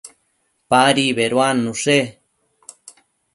Padi 0.69 1.03
beduannushe 1.19 1.97